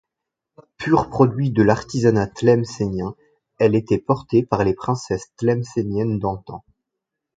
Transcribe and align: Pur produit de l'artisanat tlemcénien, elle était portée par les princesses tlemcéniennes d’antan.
Pur 0.77 1.11
produit 1.11 1.51
de 1.51 1.61
l'artisanat 1.61 2.25
tlemcénien, 2.25 3.13
elle 3.59 3.75
était 3.75 3.99
portée 3.99 4.41
par 4.41 4.63
les 4.63 4.73
princesses 4.73 5.31
tlemcéniennes 5.37 6.17
d’antan. 6.17 6.63